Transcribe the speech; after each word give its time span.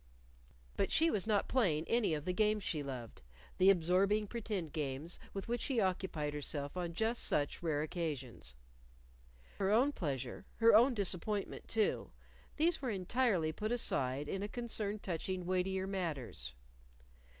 But 0.77 0.91
she 0.91 1.11
was 1.11 1.27
not 1.27 1.47
playing 1.47 1.85
any 1.87 2.15
of 2.15 2.25
the 2.25 2.33
games 2.33 2.63
she 2.63 2.81
loved 2.81 3.21
the 3.59 3.69
absorbing 3.69 4.25
pretend 4.25 4.73
games 4.73 5.19
with 5.31 5.47
which 5.47 5.61
she 5.61 5.79
occupied 5.79 6.33
herself 6.33 6.75
on 6.75 6.95
just 6.95 7.23
such 7.23 7.61
rare 7.61 7.83
occasions. 7.83 8.55
Her 9.59 9.69
own 9.69 9.91
pleasure, 9.91 10.43
her 10.55 10.75
own 10.75 10.95
disappointment, 10.95 11.67
too, 11.67 12.09
these 12.57 12.81
were 12.81 12.89
entirely 12.89 13.51
put 13.51 13.71
aside 13.71 14.27
in 14.27 14.41
a 14.41 14.47
concern 14.47 14.97
touching 14.97 15.45
weightier 15.45 15.85
matters. 15.85 16.55